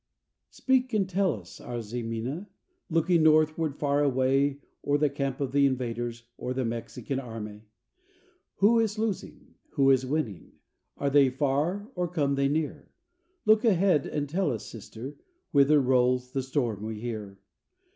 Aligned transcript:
Speak 0.49 0.93
and 0.95 1.07
tell 1.07 1.31
us, 1.39 1.61
our 1.61 1.79
Ximena, 1.79 2.49
looking 2.89 3.21
northward 3.21 3.75
far 3.77 4.03
away, 4.03 4.59
O'er 4.83 4.97
the 4.97 5.11
camp 5.11 5.39
of 5.39 5.51
the 5.51 5.67
invaders, 5.67 6.23
o'er 6.39 6.55
the 6.55 6.65
Mexican 6.65 7.19
army. 7.19 7.65
Who 8.55 8.79
is 8.79 8.97
losing? 8.97 9.53
Who 9.73 9.91
is 9.91 10.03
winning? 10.03 10.53
Are 10.97 11.11
they 11.11 11.29
far 11.29 11.91
or 11.93 12.07
come 12.07 12.33
they 12.33 12.47
near? 12.47 12.89
Look 13.45 13.63
ahead, 13.63 14.07
and 14.07 14.27
tell 14.27 14.49
us, 14.51 14.65
Sister, 14.65 15.17
whither 15.51 15.79
rolls 15.79 16.31
the 16.31 16.41
storm 16.41 16.81
we 16.81 16.99
hear. 16.99 17.37